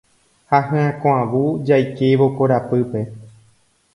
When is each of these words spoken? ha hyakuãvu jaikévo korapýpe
ha 0.53 0.59
hyakuãvu 0.69 1.41
jaikévo 1.69 2.31
korapýpe 2.39 3.03